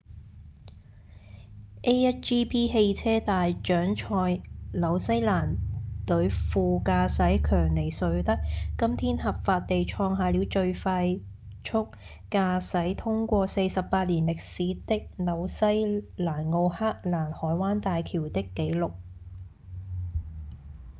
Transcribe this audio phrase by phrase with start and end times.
[1.83, 4.41] a1gp 汽車大獎賽
[4.73, 5.57] 紐西蘭
[6.07, 8.39] 隊副駕駛強尼瑞德
[8.79, 11.19] 今天合法地創下了最快
[11.63, 11.89] 速
[12.31, 15.55] 駕駛通過48年歷史的紐西
[16.17, 18.93] 蘭奧克蘭海灣大橋的紀錄